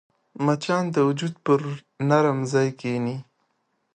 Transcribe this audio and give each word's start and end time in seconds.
مچان 0.45 0.83
د 0.95 0.97
وجود 1.07 1.33
پر 1.45 1.59
نرم 2.09 2.39
ځای 2.51 2.69
کښېني 2.79 3.17